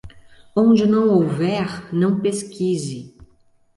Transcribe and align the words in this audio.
Onde 0.55 0.87
não 0.87 1.11
houver, 1.13 1.93
não 1.93 2.19
pesquise. 2.19 3.15